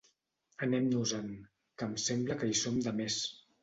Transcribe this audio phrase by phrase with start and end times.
[0.67, 1.29] Anem-nos-en,
[1.79, 3.25] que em sembla que hi som de més.